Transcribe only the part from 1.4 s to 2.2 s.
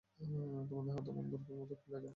মতো ঠাণ্ডা কেন?